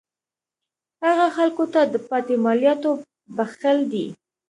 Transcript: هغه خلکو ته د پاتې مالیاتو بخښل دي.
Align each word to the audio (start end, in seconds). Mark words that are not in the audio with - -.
هغه 1.05 1.27
خلکو 1.37 1.63
ته 1.73 1.81
د 1.93 1.95
پاتې 2.09 2.35
مالیاتو 2.45 2.91
بخښل 3.35 3.77
دي. 3.91 4.05